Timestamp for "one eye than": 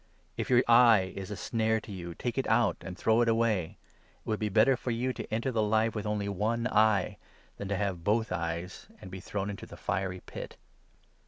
6.27-7.67